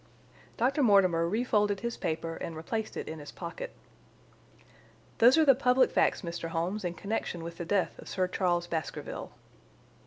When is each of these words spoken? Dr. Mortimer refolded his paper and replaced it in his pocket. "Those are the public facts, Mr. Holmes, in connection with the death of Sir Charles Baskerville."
Dr. 0.57 0.81
Mortimer 0.81 1.29
refolded 1.29 1.81
his 1.81 1.95
paper 1.95 2.35
and 2.37 2.55
replaced 2.55 2.97
it 2.97 3.07
in 3.07 3.19
his 3.19 3.31
pocket. 3.31 3.71
"Those 5.19 5.37
are 5.37 5.45
the 5.45 5.53
public 5.53 5.91
facts, 5.91 6.23
Mr. 6.23 6.49
Holmes, 6.49 6.83
in 6.83 6.95
connection 6.95 7.43
with 7.43 7.57
the 7.57 7.65
death 7.65 7.99
of 7.99 8.09
Sir 8.09 8.27
Charles 8.27 8.65
Baskerville." 8.65 9.31